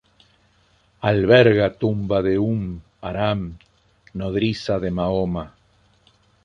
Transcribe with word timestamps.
Alberga 1.09 1.67
tumba 1.83 2.21
de 2.27 2.35
Umm 2.39 2.73
Haram, 3.03 3.45
nodriza 4.15 4.79
de 4.87 4.89
Mahoma. 4.89 5.51